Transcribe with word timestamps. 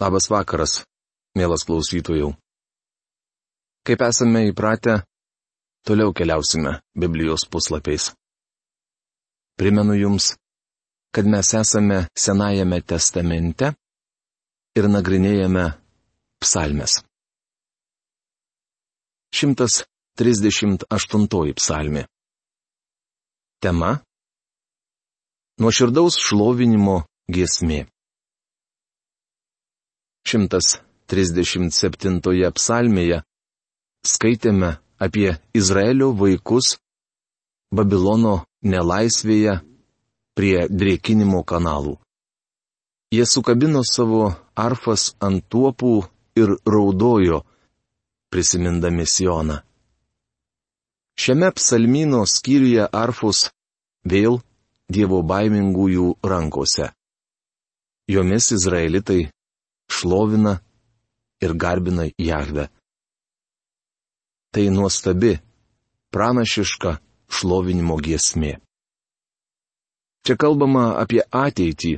Labas 0.00 0.30
vakaras, 0.32 0.78
mielas 1.36 1.60
klausytojų. 1.68 2.30
Kaip 3.84 4.00
esame 4.06 4.46
įpratę, 4.48 4.94
toliau 5.84 6.14
keliausime 6.16 6.78
Biblijos 6.96 7.44
puslapiais. 7.44 8.06
Primenu 9.60 9.98
Jums, 10.00 10.30
kad 11.12 11.28
mes 11.28 11.52
esame 11.52 12.08
Senajame 12.16 12.80
testamente 12.80 13.74
ir 14.80 14.88
nagrinėjame 14.88 15.68
psalmes. 16.40 17.04
138 19.36 21.52
psalmi. 21.60 22.08
Tema- 23.60 24.00
Nuoširdaus 25.60 26.16
šlovinimo 26.24 27.02
giesmė. 27.28 27.84
137 30.26 32.52
psalmėje 32.56 33.22
skaitėme 34.06 34.76
apie 35.00 35.38
Izraelio 35.56 36.12
vaikus 36.12 36.76
Babilono 37.70 38.44
nelaisvėje 38.66 39.60
prie 40.34 40.66
drėkinimo 40.68 41.44
kanalų. 41.46 41.96
Jie 43.14 43.26
sukabino 43.26 43.82
savo 43.86 44.34
arfas 44.54 45.14
ant 45.22 45.46
tuopų 45.50 46.04
ir 46.38 46.56
raudojo, 46.66 47.42
prisimindami 48.30 49.06
Sioną. 49.06 49.60
Šiame 51.20 51.50
psalmino 51.54 52.24
skyriuje 52.26 52.86
arfus 52.92 53.50
vėl 54.06 54.40
Dievo 54.90 55.22
baimingųjų 55.22 56.16
rankose. 56.26 56.90
Jomis 58.10 58.50
izraelitai 58.56 59.28
šlovina 59.90 60.58
ir 61.44 61.54
garbina 61.54 62.06
Jahve. 62.18 62.68
Tai 64.54 64.66
nuostabi, 64.74 65.38
pranašiška 66.14 66.96
šlovinimo 67.30 67.96
giesmė. 68.02 68.58
Čia 70.26 70.36
kalbama 70.36 70.84
apie 71.02 71.22
ateitį, 71.24 71.92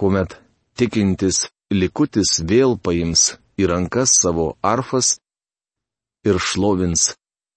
kuomet 0.00 0.38
tikintis 0.78 1.44
likutis 1.72 2.40
vėl 2.50 2.78
paims 2.80 3.34
į 3.60 3.68
rankas 3.70 4.16
savo 4.20 4.54
arfas 4.62 5.18
ir 6.26 6.40
šlovins 6.40 7.12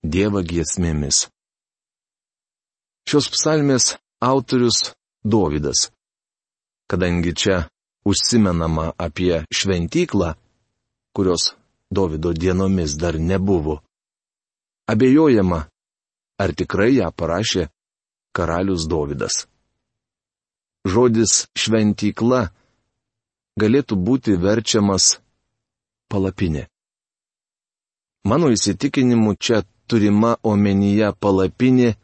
Dievą 0.08 0.44
giesmėmis. 0.46 1.26
Šios 3.10 3.28
psalmės 3.34 3.96
autorius 4.24 4.94
Dovydas. 5.26 5.90
Kadangi 6.88 7.34
čia 7.34 7.58
užsimenama 8.10 8.92
apie 8.98 9.44
šventyklą, 9.52 10.34
kurios 11.16 11.54
Davido 11.92 12.34
dienomis 12.34 12.98
dar 13.00 13.16
nebuvo. 13.20 13.80
Abejojama, 14.92 15.60
ar 16.40 16.50
tikrai 16.56 16.96
ją 17.00 17.12
parašė 17.20 17.68
karalius 18.36 18.88
Davidas. 18.92 19.48
Žodis 20.88 21.48
šventykla 21.56 22.42
galėtų 23.60 23.96
būti 24.08 24.36
verčiamas 24.40 25.18
palapinė. 26.12 26.68
Mano 28.28 28.52
įsitikinimu 28.52 29.36
čia 29.40 29.64
turima 29.88 30.36
omenyje 30.44 31.14
palapinė 31.20 31.96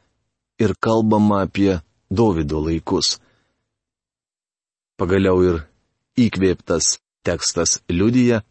ir 0.64 0.76
kalbama 0.80 1.44
apie 1.44 1.81
Davido 2.09 2.64
laikus. 2.64 3.20
Pagaliau 4.98 5.44
ir 5.44 5.64
įkvėptas 6.19 6.97
tekstas 7.25 7.81
liudyja, 7.89 8.44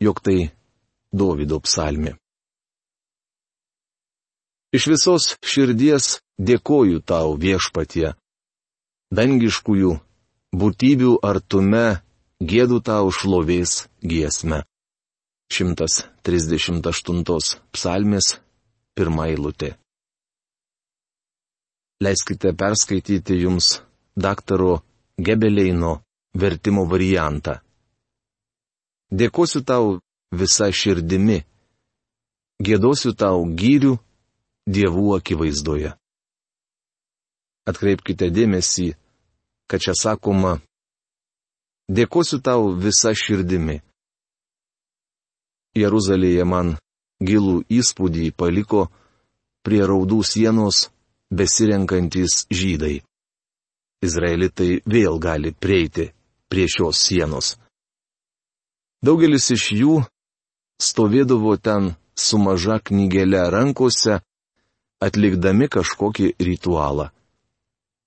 jog 0.00 0.20
tai 0.20 0.50
Davido 1.12 1.60
psalmi. 1.64 2.12
Iš 4.74 4.86
visos 4.90 5.36
širdies 5.40 6.18
dėkoju 6.36 7.00
tau 7.06 7.36
viešpatie. 7.40 8.12
Dangiškųjų 9.14 9.92
būtybių 10.60 11.12
artume 11.22 12.02
gėdu 12.42 12.82
tau 12.84 13.12
šlovės 13.14 13.86
giesmę. 14.02 14.64
138 15.54 17.22
psalmės 17.72 18.26
pirmą 18.98 19.30
eilutė. 19.30 19.76
Leiskite 22.02 22.52
perskaityti 22.52 23.38
jums 23.40 23.80
daktaro 24.18 24.82
Gebeleino 25.16 26.02
vertimo 26.36 26.84
variantą. 26.86 27.60
Dėkosiu 29.10 29.62
tau 29.64 30.00
visą 30.32 30.70
širdimi. 30.72 31.44
Gėdosiu 32.62 33.12
tau 33.14 33.44
gyrių 33.46 33.94
dievų 34.66 35.16
akivaizdoje. 35.18 35.92
Atkreipkite 37.66 38.30
dėmesį, 38.30 38.94
kad 39.70 39.82
čia 39.82 39.94
sakoma, 39.98 40.56
dėkosiu 41.90 42.40
tau 42.42 42.72
visą 42.74 43.12
širdimi. 43.14 43.80
Jeruzalėje 45.76 46.44
man 46.48 46.76
gilų 47.20 47.60
įspūdį 47.68 48.32
paliko 48.32 48.86
prie 49.66 49.82
raudų 49.84 50.22
sienos 50.24 50.86
besirenkantis 51.30 52.46
žydai. 52.50 53.02
Izraelitai 54.06 54.80
vėl 54.86 55.18
gali 55.20 55.52
prieiti 55.52 56.10
prie 56.56 56.68
šios 56.72 56.96
sienos. 57.04 57.46
Daugelis 59.04 59.50
iš 59.52 59.64
jų 59.76 59.96
stovėdavo 60.80 61.52
ten 61.60 61.90
su 62.16 62.40
maža 62.40 62.78
knygelė 62.80 63.42
rankose, 63.52 64.22
atlikdami 65.04 65.68
kažkokį 65.68 66.30
ritualą. 66.48 67.10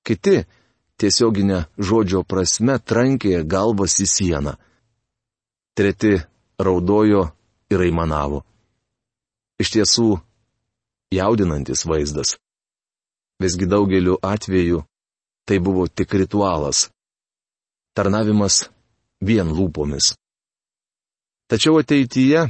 Kiti, 0.01 0.47
tiesioginė 0.97 1.61
žodžio 1.77 2.23
prasme, 2.25 2.79
trankė 2.81 3.43
galvas 3.45 3.99
į 4.01 4.09
sieną. 4.17 4.57
Treti 5.77 6.17
raudojo 6.57 7.27
ir 7.69 7.85
aimanavo. 7.85 8.41
Iš 9.61 9.77
tiesų, 9.77 10.11
jaudinantis 11.13 11.85
vaizdas. 11.85 12.39
Visgi 13.37 13.69
daugeliu 13.69 14.17
atveju 14.17 14.87
tai 15.45 15.61
buvo 15.61 15.85
tik 15.85 16.17
ritualas 16.17 16.89
tarnavimas 17.99 18.69
vien 19.19 19.51
lūpomis. 19.51 20.13
Tačiau 21.51 21.81
ateityje, 21.81 22.45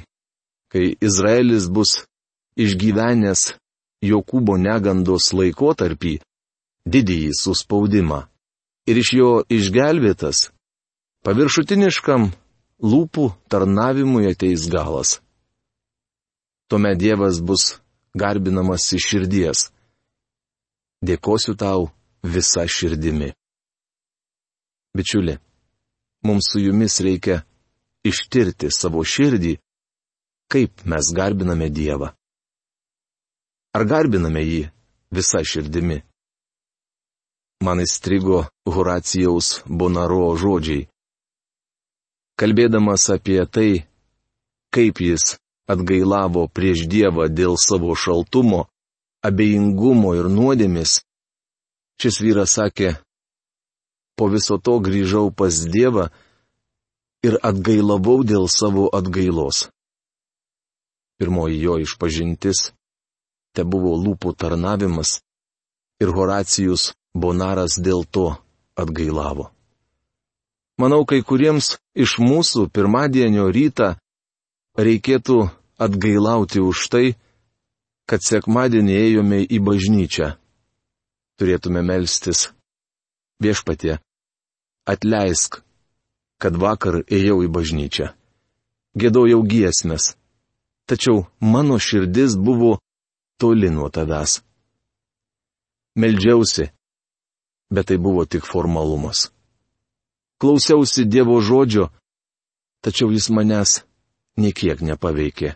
kai 0.70 0.86
Izraelis 1.02 1.66
bus 1.74 2.04
išgyvenęs 2.60 3.54
Jokūbo 4.06 4.56
negandos 4.62 5.34
laikotarpį, 5.36 6.20
didįjį 6.88 7.32
suspaudimą, 7.36 8.20
ir 8.88 9.00
iš 9.02 9.10
jo 9.18 9.32
išgelbėtas, 9.52 10.46
paviršutiniškam 11.26 12.30
lūpų 12.80 13.26
tarnavimui 13.52 14.30
ateis 14.30 14.70
galas. 14.72 15.18
Tuomet 16.70 17.02
Dievas 17.02 17.42
bus 17.42 17.80
garbinamas 18.16 18.86
iš 18.96 19.10
širdies. 19.10 19.66
Dėkosiu 21.04 21.58
tau 21.60 21.90
visą 22.24 22.68
širdimi. 22.70 23.34
Bičiuli, 24.96 25.38
mums 26.26 26.52
su 26.52 26.60
jumis 26.60 27.00
reikia 27.06 27.42
ištirti 28.04 28.72
savo 28.74 29.04
širdį, 29.04 29.58
kaip 30.50 30.86
mes 30.90 31.12
garbiname 31.16 31.70
Dievą. 31.70 32.10
Ar 33.78 33.86
garbiname 33.86 34.42
jį 34.42 34.64
visą 35.14 35.44
širdimi? 35.46 36.00
Man 37.62 37.84
įstrigo 37.84 38.46
Horacijaus 38.66 39.60
Bonaro 39.68 40.32
žodžiai. 40.42 40.88
Kalbėdamas 42.40 43.10
apie 43.14 43.44
tai, 43.46 43.84
kaip 44.74 45.02
jis 45.04 45.36
atgailavo 45.70 46.48
prieš 46.48 46.88
Dievą 46.90 47.28
dėl 47.30 47.60
savo 47.60 47.94
šaltumo, 47.94 48.64
abejingumo 49.28 50.16
ir 50.18 50.32
nuodėmis, 50.32 51.02
šis 52.02 52.22
vyras 52.24 52.56
sakė, 52.58 52.96
po 54.20 54.28
viso 54.28 54.58
to 54.60 54.76
grįžau 54.84 55.30
pas 55.32 55.56
Dievą 55.74 56.10
ir 57.24 57.40
atgailavau 57.50 58.24
dėl 58.28 58.50
savo 58.52 58.90
atgailos. 59.00 59.70
Pirmoji 61.20 61.62
jo 61.64 61.78
išpažintis 61.84 62.70
te 63.56 63.64
buvo 63.64 63.96
lūpų 64.00 64.36
tarnavimas 64.40 65.20
ir 66.04 66.12
Horacijus 66.16 66.92
Bonaras 67.16 67.80
dėl 67.80 68.04
to 68.04 68.28
atgailavo. 68.80 69.50
Manau, 70.80 71.04
kai 71.04 71.20
kuriems 71.28 71.74
iš 71.96 72.20
mūsų 72.24 72.70
pirmadienio 72.76 73.50
rytą 73.52 73.96
reikėtų 74.80 75.40
atgailauti 75.80 76.64
už 76.64 76.86
tai, 76.92 77.06
kad 78.08 78.24
sekmadienį 78.24 78.96
ėjome 79.00 79.42
į 79.44 79.60
bažnyčią. 79.64 80.30
Turėtume 81.40 81.84
melstis. 81.84 82.48
Viešpatie, 83.44 84.00
atleisk 84.90 85.62
kad 86.40 86.56
vakar 86.56 87.04
ėjau 87.04 87.44
į 87.44 87.52
bažnyčią. 87.52 88.14
Gėdojau 89.00 89.44
giesmės. 89.44 90.16
Tačiau 90.90 91.28
mano 91.40 91.78
širdis 91.78 92.38
buvo 92.40 92.80
toli 93.38 93.70
nuo 93.70 93.90
tavęs. 93.94 94.40
Meldžiausi, 96.00 96.70
bet 97.70 97.92
tai 97.92 98.00
buvo 98.00 98.26
tik 98.26 98.48
formalumas. 98.48 99.30
Klausiausi 100.40 101.06
Dievo 101.06 101.38
žodžio, 101.44 101.90
tačiau 102.82 103.12
jis 103.12 103.28
manęs 103.30 103.82
niekiek 104.40 104.80
nepaveikė. 104.82 105.54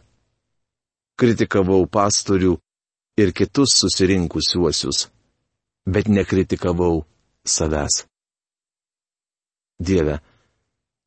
Kritikavau 1.15 1.87
pastorių 1.87 2.57
ir 3.17 3.31
kitus 3.31 3.77
susirinkusiuosius, 3.79 5.07
bet 5.87 6.11
nekritikavau 6.11 7.05
savęs. 7.47 8.03
Dieve, 9.87 10.19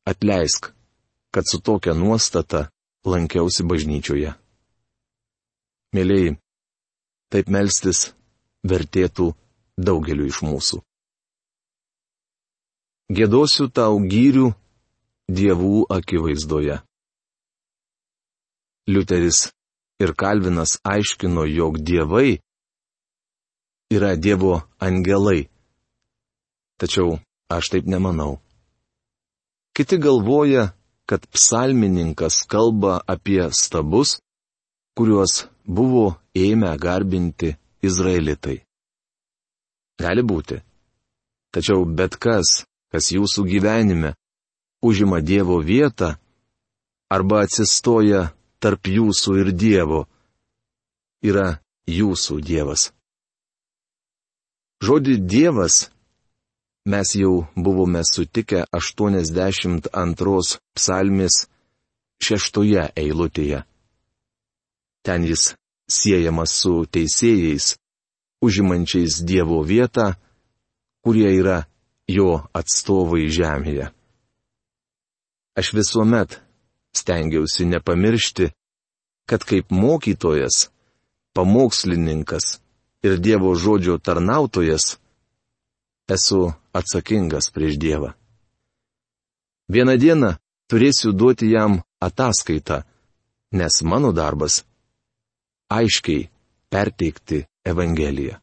atleisk, 0.09 0.71
kad 1.33 1.43
su 1.49 1.59
tokia 1.61 1.93
nuostata 1.93 2.67
lankiausi 3.05 3.63
bažnyčioje. 3.69 4.33
Mėlyjei, 5.95 6.35
taip 7.31 7.49
melstis 7.51 8.11
vertėtų 8.67 9.31
daugeliu 9.77 10.27
iš 10.31 10.41
mūsų. 10.45 10.81
Gėdosiu 13.17 13.69
tau 13.71 13.99
gyrių 14.03 14.49
dievų 15.31 15.85
akivaizdoje. 15.97 16.81
Liuteris 18.87 19.47
ir 20.03 20.13
Kalvinas 20.15 20.77
aiškino, 20.83 21.45
jog 21.47 21.79
dievai 21.79 22.39
yra 23.91 24.15
Dievo 24.15 24.61
angelai. 24.79 25.47
Tačiau 26.79 27.17
aš 27.49 27.71
taip 27.71 27.87
nemanau. 27.87 28.39
Kiti 29.77 29.97
galvoja, 29.97 30.69
kad 31.05 31.27
psalmininkas 31.27 32.35
kalba 32.49 33.01
apie 33.07 33.49
stabus, 33.53 34.15
kuriuos 34.97 35.33
buvo 35.65 36.05
ėmę 36.33 36.71
garbinti 36.81 37.51
izraelitai. 37.85 38.55
Gali 40.01 40.23
būti. 40.25 40.57
Tačiau 41.53 41.85
bet 41.99 42.17
kas, 42.17 42.63
kas 42.89 43.11
jūsų 43.13 43.45
gyvenime 43.51 44.15
užima 44.81 45.21
Dievo 45.21 45.59
vietą 45.61 46.15
arba 47.13 47.43
atsistoja 47.45 48.31
tarp 48.59 48.89
jūsų 48.89 49.35
ir 49.43 49.51
Dievo, 49.53 50.01
yra 51.21 51.59
jūsų 51.85 52.39
Dievas. 52.49 52.89
Žodį 54.81 55.19
Dievas 55.21 55.77
mes 56.87 57.15
jau 57.15 57.47
buvome 57.55 58.01
sutikę 58.13 58.63
82 58.71 60.59
psalmis 60.75 61.35
šeštoje 62.23 62.83
eilutėje. 62.95 63.63
Ten 65.03 65.25
jis 65.27 65.53
siejamas 65.87 66.55
su 66.61 66.85
teisėjais, 66.87 67.75
užimančiais 68.43 69.19
Dievo 69.27 69.59
vietą, 69.67 70.13
kurie 71.03 71.29
yra 71.35 71.65
jo 72.07 72.43
atstovai 72.55 73.27
žemėje. 73.31 73.91
Aš 75.59 75.73
visuomet 75.73 76.39
stengiausi 76.95 77.65
nepamiršti, 77.67 78.51
kad 79.27 79.43
kaip 79.43 79.71
mokytojas, 79.71 80.69
pamokslininkas 81.35 82.57
ir 83.03 83.19
Dievo 83.19 83.51
žodžio 83.55 83.97
tarnautojas 83.99 84.95
esu 86.15 86.53
atsakingas 86.73 87.51
prieš 87.53 87.75
Dievą. 87.83 88.13
Vieną 89.69 89.97
dieną 89.99 90.29
turėsiu 90.71 91.11
duoti 91.11 91.51
jam 91.51 91.81
ataskaitą, 91.99 92.83
nes 93.51 93.81
mano 93.83 94.11
darbas- 94.13 94.63
aiškiai 95.77 96.29
perteikti 96.71 97.45
Evangeliją. 97.71 98.35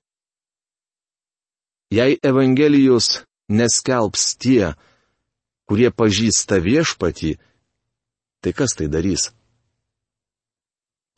Jei 1.90 2.18
Evangelijos 2.22 3.24
neskelbs 3.48 4.36
tie, 4.36 4.74
kurie 5.68 5.90
pažįsta 5.90 6.60
viešpatį, 6.60 7.38
tai 8.40 8.52
kas 8.52 8.74
tai 8.76 8.88
darys? 8.88 9.30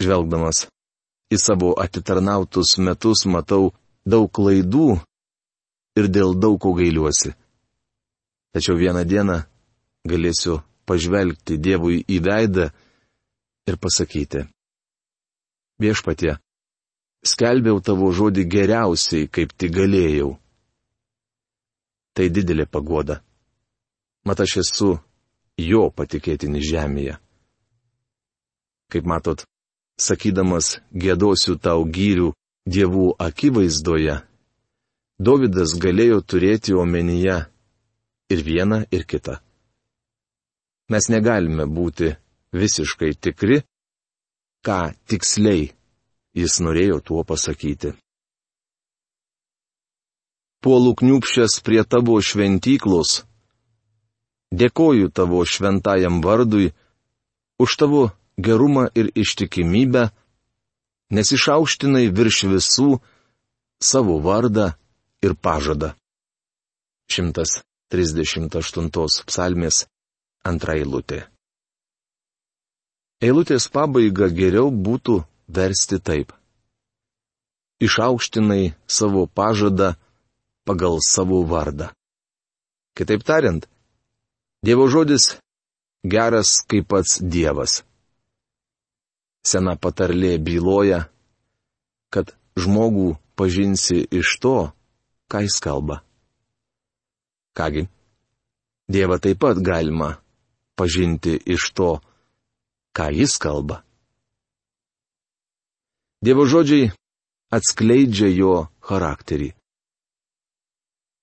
Žvelgdamas 0.03 0.67
į 1.33 1.39
savo 1.41 1.73
atitarnautus 1.85 2.77
metus 2.79 3.25
matau 3.27 3.73
daug 4.07 4.31
klaidų 4.31 5.01
ir 5.97 6.09
dėl 6.13 6.37
daug 6.39 6.59
ko 6.61 6.75
gailiuosi. 6.77 7.33
Tačiau 8.53 8.79
vieną 8.79 9.05
dieną 9.05 9.41
galėsiu 10.09 10.61
pažvelgti 10.89 11.59
Dievui 11.59 12.03
į 12.09 12.21
veidą 12.25 12.71
ir 13.67 13.79
pasakyti. 13.83 14.47
Viešpatie, 15.83 16.39
skelbiau 17.27 17.83
tavo 17.85 18.09
žodį 18.15 18.47
geriausiai, 18.49 19.29
kaip 19.29 19.53
tik 19.59 19.75
galėjau. 19.77 20.37
Tai 22.17 22.29
didelė 22.33 22.65
pagoda. 22.65 23.21
Mat 24.25 24.41
aš 24.41 24.57
esu 24.63 24.95
jo 25.61 25.83
patikėtinis 25.93 26.65
žemėje. 26.71 27.19
Kaip 28.93 29.05
matot, 29.05 29.45
sakydamas 30.01 30.79
gėdosiu 30.95 31.59
tau 31.61 31.85
gyrių 31.85 32.33
dievų 32.67 33.11
akivaizdoje, 33.21 34.17
Davidas 35.19 35.73
galėjo 35.81 36.21
turėti 36.21 36.75
omenyje 36.77 37.37
ir 38.29 38.43
vieną, 38.45 38.83
ir 38.93 39.07
kitą. 39.09 39.39
Mes 40.93 41.09
negalime 41.09 41.65
būti 41.65 42.13
visiškai 42.53 43.15
tikri, 43.17 43.63
ką 44.61 44.93
tiksliai 45.09 45.71
jis 46.37 46.59
norėjo 46.61 47.01
tuo 47.01 47.25
pasakyti. 47.25 47.95
Puolų 50.61 50.93
kniupšęs 51.01 51.61
prie 51.65 51.81
tavo 51.89 52.21
šventyklos, 52.21 53.23
dėkoju 54.53 55.09
tavo 55.17 55.41
šventajam 55.49 56.21
vardui 56.21 56.75
už 57.63 57.77
tavo 57.81 58.03
gerumą 58.37 58.91
ir 58.93 59.09
ištikimybę, 59.17 60.11
nes 61.09 61.33
išaukštinai 61.33 62.11
virš 62.13 62.45
visų 62.53 62.91
savo 63.81 64.21
vardą 64.21 64.75
ir 65.27 65.35
pažadą. 65.35 65.93
138 67.13 68.91
psalmės 69.29 69.85
antra 70.47 70.79
eilutė. 70.79 71.27
Eilutės 73.23 73.69
pabaiga 73.73 74.29
geriau 74.29 74.71
būtų 74.71 75.23
versti 75.49 75.99
taip. 75.99 76.35
Išaukštinai 77.81 78.75
savo 78.89 79.27
pažadą 79.27 79.95
pagal 80.69 80.99
savo 81.05 81.43
vardą. 81.49 81.93
Kitaip 82.97 83.25
tariant, 83.25 83.69
Dievo 84.65 84.89
žodis 84.89 85.37
geras 86.03 86.65
kaip 86.67 86.89
pats 86.91 87.21
Dievas. 87.21 87.85
Sena 89.47 89.77
patarlė 89.79 90.39
byloja, 90.43 91.05
kad 92.11 92.33
žmogų 92.59 93.15
pažinsi 93.39 94.01
iš 94.11 94.33
to, 94.43 94.57
ką 95.31 95.43
jis 95.47 95.57
kalba. 95.61 95.97
Kągi, 97.57 97.89
Dievą 98.89 99.19
taip 99.19 99.39
pat 99.43 99.59
galima 99.59 100.11
pažinti 100.79 101.35
iš 101.55 101.73
to, 101.77 101.91
ką 102.97 103.11
jis 103.19 103.35
kalba. 103.43 103.83
Dievo 106.25 106.47
žodžiai 106.53 106.93
atskleidžia 107.57 108.31
jo 108.41 108.53
charakterį. 108.87 109.51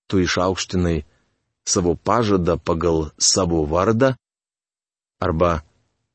Tu 0.08 0.16
išaukštinai 0.26 1.06
savo 1.66 1.96
pažadą 1.96 2.60
pagal 2.60 3.12
savo 3.18 3.64
vardą, 3.74 4.14
arba 5.24 5.64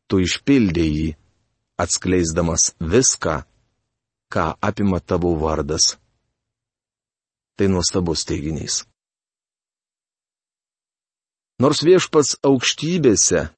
tu 0.08 0.20
išpildė 0.20 0.84
jį, 0.84 1.08
atskleisdamas 1.80 2.74
viską, 2.80 3.42
ką 4.32 4.44
apima 4.60 5.00
tavo 5.00 5.32
vardas. 5.40 5.96
Tai 7.58 7.66
nuostabus 7.66 8.22
teiginys. 8.22 8.84
Nors 11.58 11.80
viešpats 11.82 12.36
aukštybėse, 12.46 13.48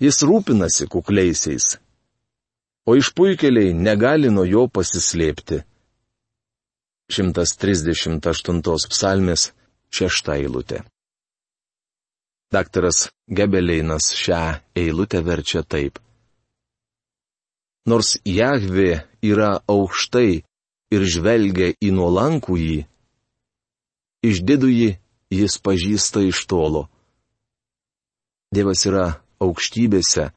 jis 0.00 0.20
rūpinasi 0.24 0.88
kukliaisiais, 0.88 1.74
o 2.88 2.96
išpuikeliai 2.96 3.74
negali 3.76 4.32
nuo 4.32 4.46
jo 4.48 4.64
pasislėpti. 4.72 5.60
138 7.12 8.88
psalmės 8.88 9.50
šešta 9.92 10.38
eilutė. 10.40 10.80
Daktaras 12.52 13.10
Gebeleinas 13.28 14.14
šią 14.16 14.42
eilutę 14.76 15.20
verčia 15.24 15.60
taip. 15.60 16.00
Nors 17.88 18.16
Jahvė 18.24 19.04
yra 19.24 19.58
aukštai 19.68 20.47
ir 20.94 21.04
žvelgia 21.04 21.72
į 21.84 21.90
nuolankų 21.96 22.56
jį, 22.58 22.78
išdidų 24.24 24.70
jį 24.72 24.90
jis 25.30 25.58
pažįsta 25.60 26.24
iš 26.24 26.44
tolo. 26.48 26.86
Dievas 28.54 28.86
yra 28.88 29.20
aukštybėse, 29.44 30.30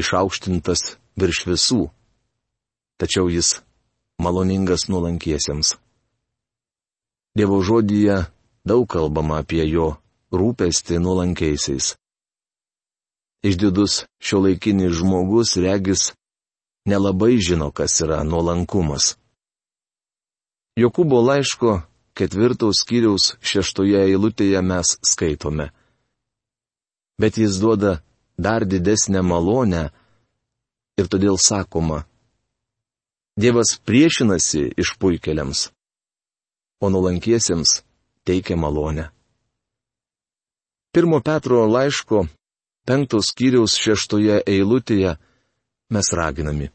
išaukštintas 0.00 0.96
virš 1.20 1.44
visų, 1.46 1.82
tačiau 2.98 3.30
jis 3.30 3.60
maloningas 4.18 4.88
nuolankiesiems. 4.90 5.76
Dievo 7.38 7.62
žodyje 7.62 8.26
daug 8.66 8.84
kalbama 8.90 9.40
apie 9.40 9.64
jo 9.70 9.94
rūpestį 10.34 10.98
nuolankiaisiais. 11.00 11.94
Išdidus 13.42 14.04
šio 14.22 14.42
laikinis 14.44 14.94
žmogus 14.98 15.56
regis 15.58 16.12
nelabai 16.86 17.38
žino, 17.42 17.70
kas 17.74 18.00
yra 18.04 18.22
nuolankumas. 18.26 19.16
Jokūbo 20.72 21.18
laiško 21.20 21.82
ketvirtos 22.16 22.80
skyriaus 22.80 23.34
šeštoje 23.44 24.06
eilutėje 24.06 24.60
mes 24.64 24.94
skaitome. 25.04 25.68
Bet 27.20 27.36
jis 27.36 27.58
duoda 27.60 27.98
dar 28.40 28.64
didesnę 28.64 29.20
malonę 29.20 29.90
ir 30.96 31.12
todėl 31.12 31.36
sakoma, 31.36 32.06
Dievas 33.36 33.78
priešinasi 33.84 34.74
išpuikeliams, 34.76 35.70
o 36.84 36.90
nulankiesiems 36.92 37.80
teikia 38.28 38.56
malonę. 38.60 39.06
Pirmo 40.92 41.20
Petro 41.24 41.64
laiško 41.64 42.26
penktos 42.84 43.32
skyriaus 43.32 43.76
šeštoje 43.80 44.42
eilutėje 44.44 45.16
mes 45.92 46.12
raginami. 46.12 46.68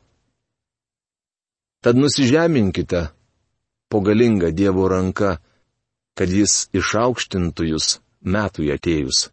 Tad 1.86 1.98
nusižeminkite 1.98 3.04
po 3.89 4.01
galingą 4.01 4.51
Dievo 4.51 4.88
ranką, 4.91 5.38
kad 6.17 6.29
jis 6.29 6.67
išaukštintų 6.75 7.72
jūs 7.72 7.88
metui 8.22 8.72
atėjus. 8.74 9.29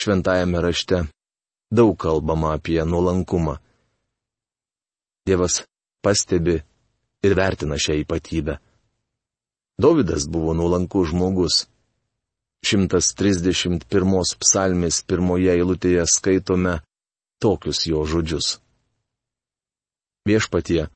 Šventajame 0.00 0.60
rašte 0.64 1.04
daug 1.70 1.96
kalbama 1.98 2.54
apie 2.56 2.80
nuolankumą. 2.84 3.58
Dievas 5.26 5.62
pastebi 6.04 6.56
ir 7.24 7.36
vertina 7.38 7.76
šią 7.80 8.00
ypatybę. 8.04 8.58
Davidas 9.80 10.26
buvo 10.30 10.54
nuolankus 10.54 11.10
žmogus. 11.10 11.54
131 12.64 13.84
psalmės 14.40 15.02
pirmoje 15.04 15.52
eilutėje 15.52 16.04
skaitome 16.08 16.78
tokius 17.42 17.82
jo 17.90 18.04
žodžius. 18.08 18.58
Viešpatie, 20.24 20.86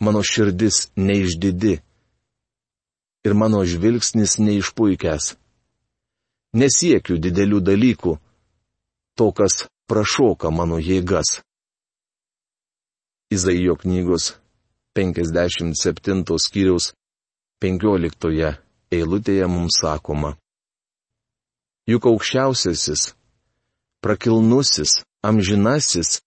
mano 0.00 0.22
širdis 0.22 0.90
neišdidi 0.96 1.74
ir 3.26 3.32
mano 3.34 3.64
žvilgsnis 3.64 4.38
neišpuikęs. 4.38 5.34
Nesiekiu 6.56 7.18
didelių 7.20 7.60
dalykų, 7.68 8.12
to, 9.18 9.26
kas 9.36 9.66
prašoka 9.90 10.50
mano 10.50 10.78
jėgas. 10.78 11.40
Izaijo 13.34 13.74
knygos 13.82 14.36
57 14.96 16.40
skyriaus 16.46 16.92
15 17.60 18.56
eilutėje 18.94 19.46
mums 19.50 19.80
sakoma 19.82 20.36
juk 21.86 22.06
aukščiausiasis, 22.10 23.12
prakilnusis, 24.02 25.00
amžinasis, 25.22 26.20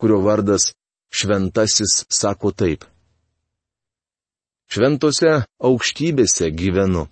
kurio 0.00 0.22
vardas 0.24 0.72
šventasis 1.12 2.04
sako 2.08 2.52
taip. 2.52 2.84
Šventose 4.70 5.44
aukštybėse 5.62 6.50
gyvenu. 6.50 7.06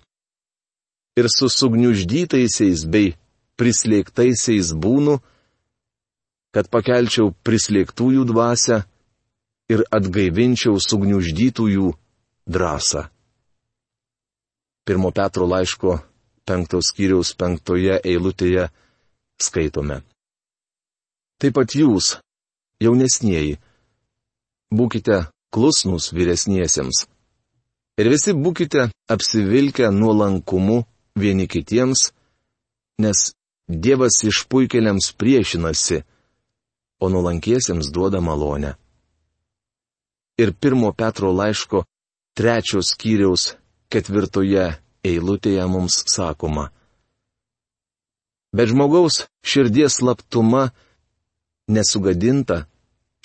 Ir 1.15 1.29
su 1.31 1.47
sugniuždytaisiais 1.49 2.83
bei 2.91 3.13
prislėgtaisiais 3.59 4.73
būnu, 4.75 5.15
kad 6.55 6.67
pakelčiau 6.71 7.31
prislėgtųjų 7.47 8.25
dvasę 8.31 8.81
ir 9.71 9.85
atgaivinčiau 9.91 10.79
sugniuždytųjų 10.79 11.93
drąsą. 12.47 13.07
Pirmo 14.85 15.09
Petro 15.15 15.47
laiško 15.49 15.95
penktos 16.45 16.91
skyriaus 16.91 17.33
penktoje 17.39 17.97
eilutėje 18.05 18.67
skaitome. 19.41 20.03
Taip 21.41 21.55
pat 21.57 21.73
jūs, 21.75 22.19
jaunesnieji, 22.83 23.57
būkite 24.71 25.25
klusnus 25.51 26.11
vyresniesiems. 26.15 27.07
Ir 27.95 28.09
visi 28.11 28.33
būkite 28.35 28.89
apsivilkę 29.11 29.87
nuolankumu 29.91 30.83
vieni 31.15 31.47
kitiems, 31.47 32.11
nes 32.99 33.31
Dievas 33.65 34.19
išpuikeliams 34.21 35.07
priešinasi, 35.17 36.03
o 37.01 37.09
nuolankiesiems 37.09 37.89
duoda 37.89 38.19
malonę. 38.21 38.75
Ir 40.37 40.53
pirmo 40.53 40.91
Petro 40.93 41.31
laiško 41.33 41.81
trečios 42.37 42.91
skyriaus 42.93 43.55
ketvirtoje 43.89 44.67
eilutėje 45.05 45.65
mums 45.71 46.03
sakoma. 46.11 46.69
Bet 48.55 48.69
žmogaus 48.69 49.23
širdies 49.41 49.97
slaptuma 49.99 50.69
nesugadinta, 51.71 52.65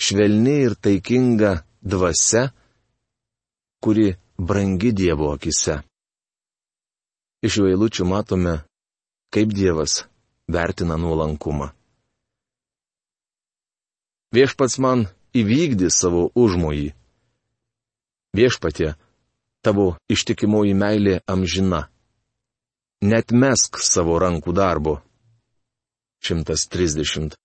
švelni 0.01 0.57
ir 0.65 0.73
taikinga 0.75 1.53
dvasia, 1.85 2.49
kuri 3.83 4.15
brangi 4.41 4.89
Dievo 4.97 5.29
akise. 5.35 5.75
Iš 7.45 7.59
jų 7.59 7.67
eilučių 7.71 8.05
matome, 8.09 8.55
kaip 9.33 9.53
Dievas 9.53 10.05
vertina 10.49 10.97
nuolankumą. 10.97 11.67
Viešpats 14.33 14.79
man 14.81 15.05
įvykdė 15.37 15.91
savo 15.93 16.29
užmojį. 16.33 16.89
Viešpatie, 18.37 18.95
tavo 19.61 19.97
ištikimoji 20.09 20.73
meilė 20.73 21.19
amžina. 21.27 21.89
Net 23.01 23.33
mesk 23.35 23.77
savo 23.83 24.17
rankų 24.23 24.55
darbo. 24.57 24.95
138 26.25 27.35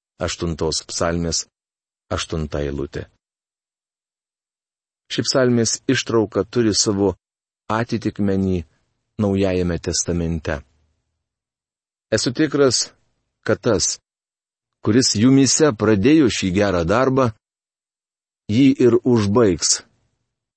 psalmės 0.93 1.45
8 2.12 2.49
eilutė. 2.62 3.09
Ši 5.13 5.23
psalmės 5.27 5.81
ištrauka 5.91 6.45
turi 6.45 6.75
savo 6.75 7.15
atitikmenį 7.71 8.65
Naujajame 9.17 9.79
testamente. 9.81 10.61
Esu 12.13 12.33
tikras, 12.37 12.93
kad 13.41 13.63
tas, 13.65 13.97
kuris 14.85 15.15
jumise 15.17 15.71
pradėjo 15.73 16.29
šį 16.29 16.51
gerą 16.53 16.83
darbą, 16.85 17.31
jį 18.53 18.67
ir 18.85 18.99
užbaigs 19.01 19.81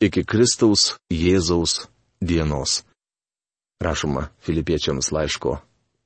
iki 0.03 0.25
Kristaus 0.27 0.97
Jėzaus 1.07 1.87
dienos. 2.19 2.83
Rašoma 3.79 4.27
Filipiečiams 4.43 5.13
laiško 5.15 5.55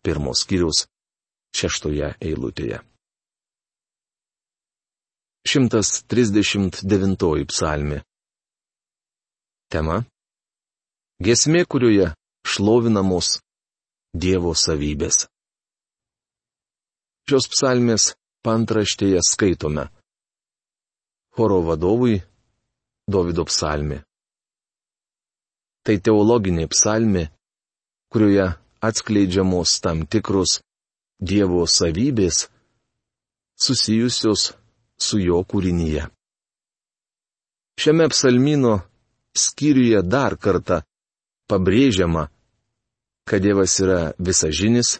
pirmos 0.06 0.46
skyriaus 0.46 0.86
šeštoje 1.58 2.14
eilutėje. 2.22 2.84
139 5.50 7.46
psalmi. 7.50 8.04
Tema. 9.74 10.04
Gesmė, 11.26 11.64
kurioje 11.66 12.12
šlovinamos 12.46 13.40
Dievo 14.14 14.52
savybės. 14.54 15.24
Šios 17.26 17.48
psalmės 17.50 18.06
pantraštėje 18.46 19.24
skaitome. 19.26 19.88
Choro 21.34 21.58
vadovui 21.66 22.20
Davido 23.10 23.48
psalmi. 23.50 23.98
Tai 25.82 25.98
teologinė 26.06 26.70
psalmi, 26.70 27.26
kurioje 28.14 28.52
atskleidžiamos 28.92 29.76
tam 29.82 30.06
tikrus 30.06 30.60
Dievo 31.18 31.66
savybės 31.66 32.46
susijusios 33.58 34.52
su 35.02 35.26
jo 35.26 35.42
kūrinyje. 35.42 36.06
Šiame 37.82 38.12
psalmino 38.14 38.84
skyriuje 39.38 40.02
dar 40.06 40.38
kartą 40.38 40.82
pabrėžiama, 41.50 42.28
kad 43.28 43.42
Dievas 43.44 43.76
yra 43.84 44.14
visažinis, 44.20 45.00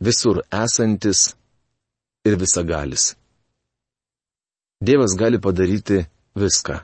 visur 0.00 0.42
esantis 0.52 1.34
ir 2.26 2.36
visagalis. 2.40 3.14
Dievas 4.80 5.16
gali 5.18 5.40
padaryti 5.42 6.04
viską. 6.38 6.76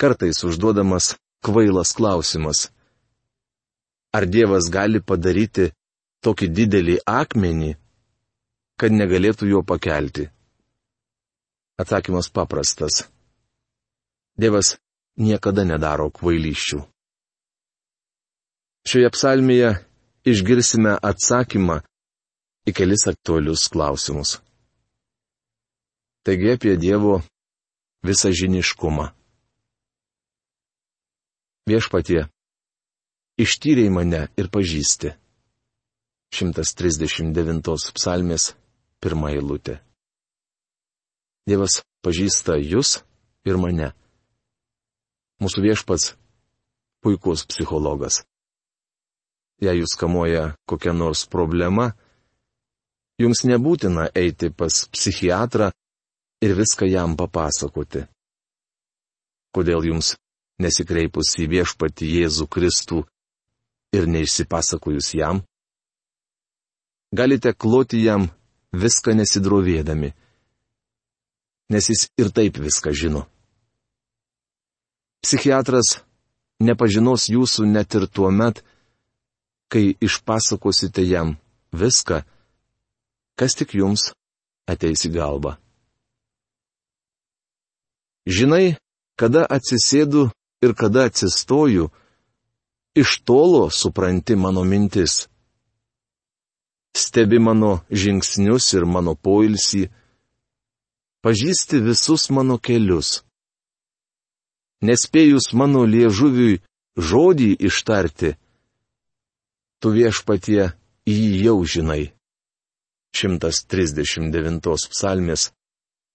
Kartais 0.00 0.44
užduodamas 0.44 1.14
kvailas 1.44 1.92
klausimas. 1.96 2.68
Ar 4.12 4.26
Dievas 4.26 4.68
gali 4.72 5.00
padaryti 5.00 5.70
tokį 6.24 6.48
didelį 6.56 6.96
akmenį, 7.08 7.72
kad 8.80 8.92
negalėtų 8.92 9.48
jo 9.52 9.62
pakelti? 9.64 10.26
Atsakymas 11.80 12.28
paprastas. 12.28 13.06
Dievas 14.40 14.76
niekada 15.20 15.66
nedaro 15.68 16.08
kvailyščių. 16.16 16.80
Šioje 18.88 19.10
psalmėje 19.12 19.72
išgirsime 20.32 20.94
atsakymą 21.10 21.80
į 22.68 22.74
kelis 22.76 23.04
aktualius 23.10 23.66
klausimus. 23.72 24.38
Taigi 26.24 26.52
apie 26.54 26.76
Dievo 26.80 27.18
visažiniškumą. 28.04 29.10
Viešpatie, 31.68 32.24
ištyrėjai 33.40 33.92
mane 33.94 34.22
ir 34.40 34.48
pažįsti. 34.52 35.12
139 36.34 37.92
psalmės 37.96 38.52
pirmą 39.02 39.32
eilutę. 39.34 39.80
Dievas 41.48 41.80
pažįsta 42.04 42.56
jūs 42.60 43.00
ir 43.48 43.58
mane. 43.58 43.90
Mūsų 45.40 45.62
viešpats- 45.64 46.14
puikus 47.02 47.46
psichologas. 47.48 48.20
Jei 49.60 49.80
jūs 49.80 49.96
kamuoja 49.96 50.54
kokia 50.68 50.92
nors 50.92 51.26
problema, 51.26 51.94
jums 53.20 53.44
nebūtina 53.48 54.10
eiti 54.14 54.50
pas 54.52 54.84
psichiatrą 54.92 55.70
ir 56.44 56.56
viską 56.56 56.88
jam 56.88 57.16
papasakoti. 57.16 58.04
Kodėl 59.56 59.88
jums 59.88 60.14
nesikreipus 60.60 61.32
į 61.40 61.48
viešpatį 61.54 62.12
Jėzų 62.20 62.46
Kristų 62.46 63.00
ir 63.96 64.06
neišsipasakojus 64.12 65.14
jam? 65.16 65.42
Galite 67.16 67.56
kloti 67.56 68.04
jam 68.04 68.28
viską 68.72 69.16
nesidrovėdami, 69.18 70.12
nes 71.72 71.88
jis 71.90 72.08
ir 72.20 72.28
taip 72.30 72.60
viską 72.60 72.92
žino. 72.92 73.24
Psichiatras 75.20 76.00
nepažinos 76.60 77.28
jūsų 77.28 77.66
net 77.68 77.94
ir 77.98 78.06
tuo 78.08 78.30
met, 78.32 78.62
kai 79.72 79.94
išpasakosite 80.00 81.04
jam 81.06 81.36
viską, 81.72 82.22
kas 83.38 83.56
tik 83.56 83.74
jums 83.76 84.10
ateis 84.68 85.04
į 85.06 85.12
galvą. 85.16 85.56
Žinai, 88.28 88.76
kada 89.20 89.46
atsisėdu 89.48 90.28
ir 90.64 90.74
kada 90.76 91.06
atsistoju, 91.08 91.88
iš 92.94 93.20
tolo 93.24 93.70
supranti 93.70 94.36
mano 94.36 94.64
mintis. 94.64 95.26
Stebi 96.96 97.38
mano 97.38 97.80
žingsnius 97.90 98.72
ir 98.74 98.84
mano 98.84 99.14
poilsį, 99.14 99.86
pažįsti 101.24 101.80
visus 101.86 102.28
mano 102.34 102.58
kelius. 102.58 103.20
Nespėjus 104.80 105.50
mano 105.52 105.84
liežuviui 105.84 106.60
žodį 106.96 107.50
ištarti, 107.68 108.32
tu 109.80 109.92
viešpatie 109.92 110.72
jį 111.08 111.28
jau 111.44 111.58
žinai. 111.64 112.12
139 113.16 114.88
psalmės, 114.92 115.50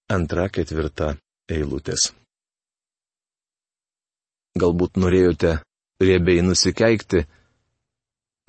antra 0.09 0.47
ketvirta 0.49 1.15
eilutės. 1.51 2.13
Galbūt 4.55 4.95
norėjote 4.97 5.57
riebiai 6.01 6.45
nusikeikti, 6.47 7.25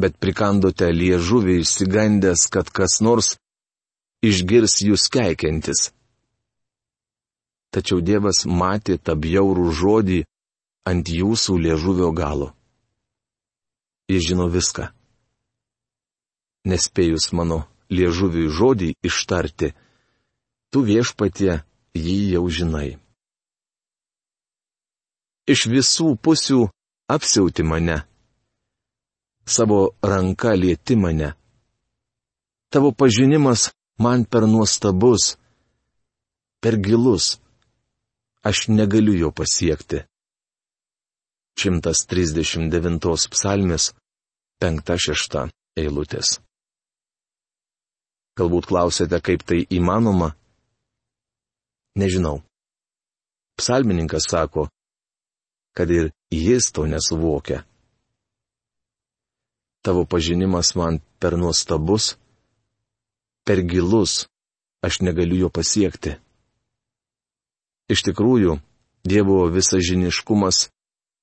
bet 0.00 0.16
prikandote 0.22 0.88
liežuvį 0.94 1.58
išsigandęs, 1.64 2.46
kad 2.54 2.70
kas 2.70 3.00
nors 3.02 3.34
išgirs 4.22 4.78
jūs 4.86 5.08
keikiantis. 5.12 5.90
Tačiau 7.76 8.00
Dievas 8.00 8.46
matė 8.48 8.96
tą 8.96 9.12
bjaurų 9.20 9.68
žodį 9.76 10.22
ant 10.88 11.10
jūsų 11.12 11.58
liežuvio 11.60 12.08
galo. 12.16 12.54
Jis 14.08 14.30
žino 14.30 14.46
viską. 14.48 14.86
Nespėjus 16.64 17.34
mano 17.36 17.66
liežuviui 17.92 18.48
žodį 18.48 18.88
ištarti, 19.04 19.74
tu 20.72 20.86
viešpatie 20.88 21.60
jį 21.92 22.18
jau 22.32 22.44
žinai. 22.48 22.96
Iš 25.44 25.68
visų 25.68 26.16
pusių 26.16 26.64
apsiauti 27.12 27.62
mane. 27.62 28.02
Savo 29.44 29.94
ranka 30.02 30.56
lieti 30.56 30.96
mane. 30.96 31.34
Tavo 32.72 32.90
pažinimas 32.90 33.70
man 34.00 34.24
per 34.24 34.48
nuostabus, 34.48 35.36
per 36.64 36.80
gilus. 36.80 37.36
Aš 38.46 38.68
negaliu 38.68 39.14
jo 39.18 39.30
pasiekti. 39.34 40.04
139 41.58 43.30
psalmis, 43.32 43.92
5-6 44.62 45.48
eilutės. 45.80 46.36
Galbūt 48.36 48.68
klausėte, 48.68 49.18
kaip 49.24 49.42
tai 49.48 49.62
įmanoma? 49.72 50.34
Nežinau. 51.96 52.42
Psalmininkas 53.56 54.28
sako, 54.28 54.66
kad 55.72 55.90
ir 55.90 56.12
jis 56.30 56.68
to 56.76 56.84
nesuvokia. 56.84 57.64
Tavo 59.80 60.04
pažinimas 60.04 60.74
man 60.76 61.00
per 61.18 61.38
nuostabus, 61.40 62.18
per 63.46 63.64
gilus, 63.64 64.26
aš 64.84 65.00
negaliu 65.00 65.46
jo 65.46 65.50
pasiekti. 65.50 66.18
Iš 67.88 68.02
tikrųjų, 68.08 68.58
Dievo 69.06 69.44
visažiniškumas 69.54 70.66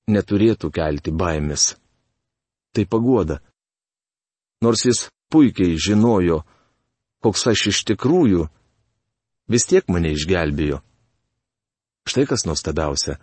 neturėtų 0.08 0.70
kelti 0.72 1.12
baimės. 1.12 1.74
Tai 2.72 2.84
pagoda. 2.88 3.40
Nors 4.64 4.86
jis 4.88 5.02
puikiai 5.28 5.76
žinojo, 5.76 6.40
koks 7.20 7.46
aš 7.52 7.66
iš 7.72 7.82
tikrųjų, 7.92 8.46
vis 9.52 9.68
tiek 9.68 9.84
mane 9.92 10.14
išgelbėjo. 10.16 10.80
Štai 12.08 12.24
kas 12.28 12.44
nuostabiausia. 12.48 13.18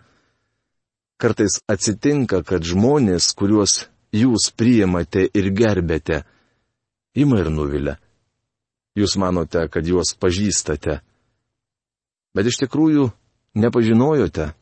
Kartais 1.18 1.60
atsitinka, 1.70 2.42
kad 2.46 2.62
žmonės, 2.66 3.30
kuriuos 3.38 3.86
jūs 4.14 4.50
priemate 4.58 5.26
ir 5.26 5.50
gerbėte, 5.54 6.22
ima 7.14 7.42
ir 7.42 7.50
nuvilia. 7.50 7.98
Jūs 8.98 9.14
manote, 9.18 9.62
kad 9.72 9.86
juos 9.86 10.14
pažįstate. 10.18 11.00
Bet 12.34 12.48
iš 12.50 12.58
tikrųjų 12.64 13.10
nepažinojote. 13.54 14.52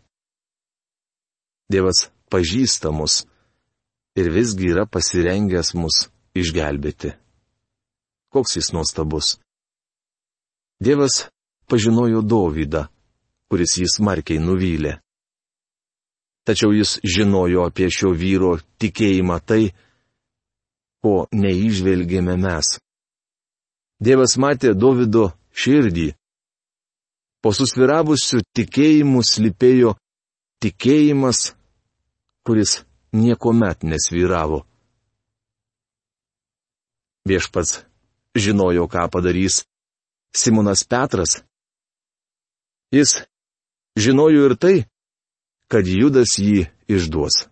Dievas 1.70 2.08
pažįsta 2.30 2.90
mus 2.90 3.24
ir 4.18 4.30
visgi 4.34 4.70
yra 4.72 4.86
pasirengęs 4.86 5.74
mus 5.78 6.08
išgelbėti. 6.34 7.14
Koks 8.30 8.56
jis 8.58 8.72
nuostabus. 8.74 9.38
Dievas 10.80 11.28
pažinojo 11.70 12.22
Dovydą, 12.22 12.86
kuris 13.50 13.76
jis 13.82 13.98
smarkiai 13.98 14.42
nuvylė. 14.42 14.98
Tačiau 16.46 16.72
jis 16.74 16.98
žinojo 17.04 17.66
apie 17.68 17.90
šio 17.92 18.14
vyro 18.16 18.56
tikėjimą 18.80 19.38
tai, 19.44 19.70
ko 21.02 21.26
neižvelgėme 21.32 22.36
mes. 22.40 22.78
Dievas 24.00 24.36
matė 24.40 24.72
Dovido 24.74 25.30
širdį. 25.52 26.08
Po 27.40 27.52
susviravusių 27.56 28.42
tikėjimų 28.56 29.22
slypėjo 29.24 29.94
tikėjimas, 30.60 31.54
kuris 32.44 32.82
niekuomet 33.16 33.86
nesvyravo. 33.88 34.64
Viešpats 37.28 37.80
žinojo, 38.36 38.84
ką 38.92 39.06
padarys 39.12 39.64
Simonas 40.36 40.84
Petras. 40.84 41.40
Jis 42.92 43.22
žinojo 43.96 44.50
ir 44.50 44.56
tai, 44.60 44.76
kad 45.70 45.86
Judas 45.86 46.36
jį 46.38 46.68
išduos. 46.90 47.46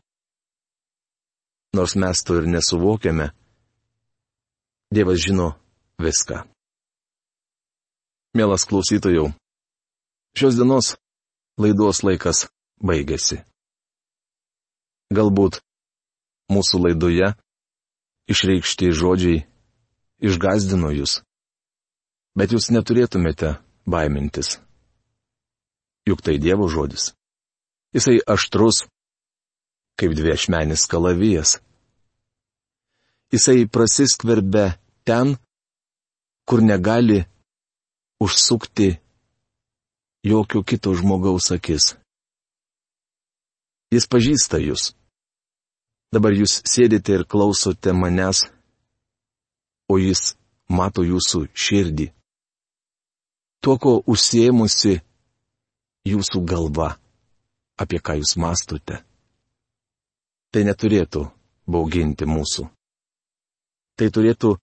Nors 1.77 1.95
mes 1.97 2.25
to 2.25 2.39
ir 2.41 2.49
nesuvokiame, 2.49 3.31
Dievas 4.89 5.21
žino 5.21 5.51
viską. 6.01 6.47
Mielas 8.33 8.65
klausytojų, 8.65 9.27
šios 10.37 10.57
dienos 10.59 10.97
laidos 11.59 12.03
laikas 12.07 12.47
baigėsi. 12.85 13.41
Galbūt 15.15 15.61
mūsų 16.53 16.81
laidoje 16.85 17.33
išreikšti 18.29 18.93
žodžiai 18.93 19.45
išgazdino 20.21 20.93
jūs. 20.93 21.21
Bet 22.39 22.53
jūs 22.55 22.69
neturėtumėte 22.75 23.57
baimintis. 23.89 24.59
Juk 26.09 26.23
tai 26.25 26.37
Dievo 26.41 26.69
žodis. 26.71 27.13
Jisai 27.97 28.21
aštrus, 28.21 28.85
kaip 29.99 30.15
dviešmenis 30.15 30.85
kalavijas. 30.89 31.59
Jisai 33.33 33.67
prasiskverbia 33.69 34.77
ten, 35.09 35.37
kur 36.49 36.63
negali 36.65 37.25
užsukti 38.21 38.95
jokio 40.25 40.63
kito 40.63 40.95
žmogaus 40.95 41.51
akis. 41.55 41.95
Jis 43.93 44.07
pažįsta 44.11 44.61
jūs. 44.61 44.93
Dabar 46.13 46.33
jūs 46.33 46.61
sėdite 46.69 47.19
ir 47.19 47.25
klausote 47.29 47.93
manęs 47.93 48.47
o 49.89 49.97
jis 49.99 50.35
mato 50.69 51.03
jūsų 51.05 51.47
širdį. 51.57 52.09
Tuo, 53.65 53.75
ko 53.81 53.93
užsiemusi 54.07 54.99
jūsų 56.07 56.43
galva, 56.47 56.93
apie 57.81 57.99
ką 58.05 58.19
jūs 58.21 58.37
mastote. 58.39 59.01
Tai 60.53 60.63
neturėtų 60.69 61.25
bauginti 61.69 62.29
mūsų. 62.29 62.69
Tai 63.99 64.09
turėtų 64.15 64.55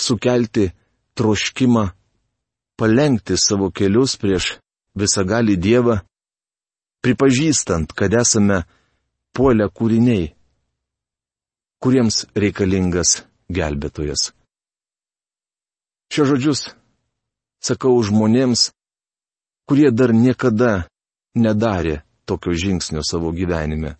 sukelti 0.00 0.70
troškimą 1.18 1.84
palengti 2.80 3.36
savo 3.38 3.68
kelius 3.70 4.16
prieš 4.20 4.56
visagalį 4.96 5.56
Dievą, 5.60 6.00
pripažįstant, 7.04 7.92
kad 7.96 8.14
esame 8.16 8.62
puolę 9.36 9.68
kūriniai, 9.70 10.32
kuriems 11.82 12.24
reikalingas 12.34 13.20
gelbėtojas. 13.52 14.32
Šio 16.12 16.24
žodžius 16.32 16.70
sakau 17.62 17.94
žmonėms, 18.02 18.70
kurie 19.68 19.90
dar 19.92 20.14
niekada 20.14 20.86
nedarė 21.36 22.00
tokio 22.26 22.54
žingsnio 22.54 23.02
savo 23.06 23.32
gyvenime. 23.34 23.96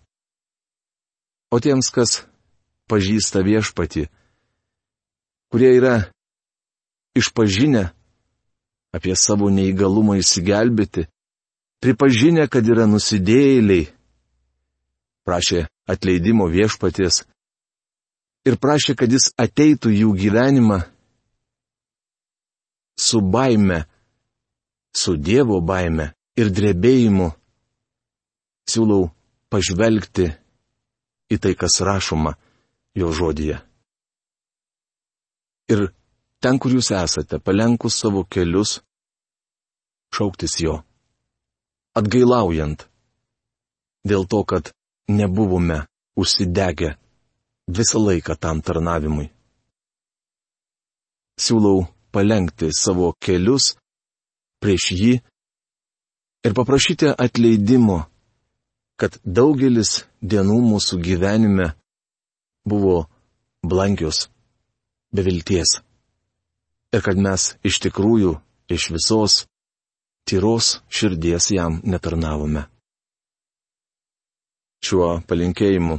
O 1.50 1.61
tiems, 1.62 1.90
kas 1.94 2.24
pažįsta 2.90 3.42
viešpati, 3.46 4.06
kurie 5.50 5.70
yra 5.78 5.96
išpažinę 7.18 7.95
apie 8.96 9.14
savo 9.18 9.50
neįgalumą 9.52 10.16
įsigelbėti, 10.22 11.06
pripažinę, 11.85 12.48
kad 12.48 12.64
yra 12.64 12.88
nusidėjėliai, 12.88 13.90
prašė 15.26 15.66
atleidimo 15.90 16.48
viešpaties 16.50 17.24
ir 18.46 18.59
prašė, 18.62 18.94
kad 18.98 19.12
jis 19.12 19.32
ateitų 19.38 19.92
jų 19.92 20.12
gyvenimą 20.20 20.80
su 22.96 23.20
baime, 23.20 23.85
su 24.96 25.16
Dievo 25.16 25.61
baime 25.61 26.12
ir 26.38 26.50
drebėjimu. 26.54 27.32
Siūlau 28.66 29.11
pažvelgti 29.52 30.30
į 31.30 31.37
tai, 31.42 31.52
kas 31.54 31.78
rašoma 31.85 32.35
jo 32.98 33.12
žodyje. 33.14 33.61
Ir 35.70 35.90
ten, 36.46 36.61
kur 36.62 36.70
jūs 36.76 36.92
esate, 36.94 37.40
palenkus 37.42 37.96
savo 37.98 38.22
kelius, 38.30 38.78
šauktis 40.14 40.61
jo. 40.62 40.76
Atgailaujant. 41.98 42.85
Dėl 44.06 44.28
to, 44.30 44.44
kad 44.46 44.70
nebuvome 45.11 45.80
užsidegę 46.14 46.92
visą 47.78 47.98
laiką 47.98 48.37
tam 48.38 48.61
tarnavimui. 48.62 49.26
Siūlau 51.42 51.88
palengti 52.14 52.70
savo 52.70 53.11
kelius 53.18 53.72
prieš 54.62 54.85
jį 55.00 55.16
ir 56.46 56.54
paprašyti 56.54 57.11
atleidimo, 57.11 58.04
kad 59.00 59.18
daugelis 59.26 60.04
dienų 60.22 60.61
mūsų 60.70 61.00
gyvenime 61.02 61.72
buvo 62.62 63.02
blankios, 63.66 64.28
bevilties. 65.11 65.80
Ir 66.96 67.02
kad 67.04 67.18
mes 67.20 67.50
iš 67.61 67.76
tikrųjų, 67.85 68.38
iš 68.72 68.88
visos 68.94 69.42
tyros 70.24 70.78
širdies 70.88 71.50
jam 71.52 71.82
netarnavome. 71.85 72.62
Šiuo 74.80 75.09
palinkėjimu 75.28 75.98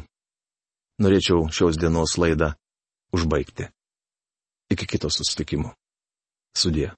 norėčiau 1.05 1.51
šios 1.53 1.77
dienos 1.77 2.15
laidą 2.17 2.55
užbaigti. 3.13 3.67
Iki 4.73 4.89
kito 4.95 5.11
susitikimo. 5.13 5.75
Sudė. 6.57 6.95